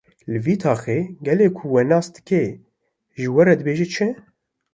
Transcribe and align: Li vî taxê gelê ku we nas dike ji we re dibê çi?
Li 0.31 0.39
vî 0.45 0.55
taxê 0.63 0.99
gelê 1.25 1.47
ku 1.57 1.63
we 1.73 1.81
nas 1.91 2.07
dike 2.15 2.43
ji 3.19 3.27
we 3.33 3.41
re 3.47 3.53
dibê 3.59 3.73
çi? 3.93 4.07